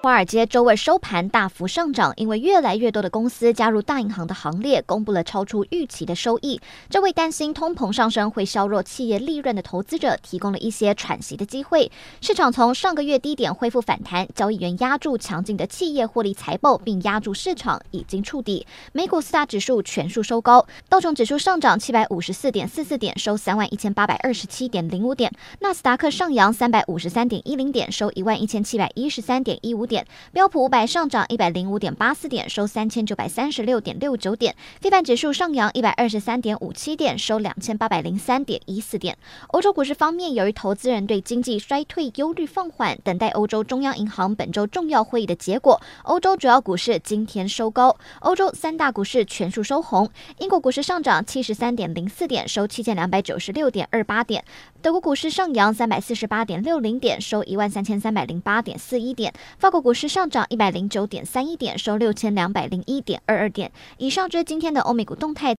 [0.00, 6.60] 华尔街周二收盘大幅上涨，因为越来越多的公司加入大银行的行列，公布了超出预期的收益。
[6.88, 11.90] 这为担心通膨上升会削弱企业利润的投资者提供了一些喘息的机会。
[12.20, 18.64] 市场从上个月低点恢复反弹，交易员押注强劲的企业获利财报，并押注市场已经触底。
[18.92, 25.28] 美股四大指数全数收高，道琼指数上涨七百五十四点四四点，收三万一千八百二十七点零五点；
[25.58, 34.54] 纳斯达克上扬三百五十三点一零点，收一万一千七百一十三点一五点，标普五百上涨一百零五点八四点，收三千九百三十六点六九点。
[34.80, 39.18] 非半指数上扬一百二十三点五七点，收两千八百零三点一四点。
[39.48, 50.10] 欧洲股市方面，由于投资人对经济衰退忧虑放缓，等待欧洲中央银行本周重要会议的结果，欧洲主要股市今天收高，欧洲三大股市全数收红。
[50.38, 54.44] 英国股市上涨七十三点零四点，收七千两百九十六点二八点。
[54.80, 59.34] 德国股市上扬三百四十八点六零点，收一万三千三百零八点四一点。
[59.58, 63.72] 法国股市上涨一百零九点三一点，收六千两百零一点二二点。
[63.96, 65.56] 以上就是今天的欧美股动态。